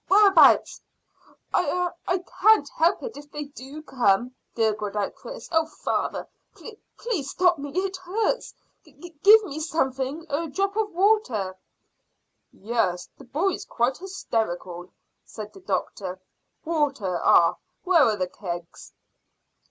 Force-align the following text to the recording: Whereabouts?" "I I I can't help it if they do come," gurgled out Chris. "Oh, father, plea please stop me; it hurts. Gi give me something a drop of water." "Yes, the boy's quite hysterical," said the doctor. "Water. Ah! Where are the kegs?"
Whereabouts?" 0.09 0.81
"I 1.53 1.61
I 2.07 2.13
I 2.13 2.17
can't 2.41 2.67
help 2.69 3.03
it 3.03 3.17
if 3.17 3.31
they 3.31 3.43
do 3.43 3.83
come," 3.83 4.33
gurgled 4.55 4.97
out 4.97 5.13
Chris. 5.13 5.47
"Oh, 5.51 5.67
father, 5.67 6.27
plea 6.55 6.79
please 6.97 7.29
stop 7.29 7.59
me; 7.59 7.69
it 7.69 7.97
hurts. 7.97 8.55
Gi 8.83 8.93
give 9.21 9.43
me 9.43 9.59
something 9.59 10.25
a 10.27 10.47
drop 10.47 10.75
of 10.75 10.91
water." 10.91 11.55
"Yes, 12.51 13.09
the 13.19 13.25
boy's 13.25 13.63
quite 13.63 13.99
hysterical," 13.99 14.89
said 15.23 15.53
the 15.53 15.61
doctor. 15.61 16.19
"Water. 16.65 17.19
Ah! 17.23 17.57
Where 17.83 18.01
are 18.05 18.17
the 18.17 18.25
kegs?" 18.27 18.93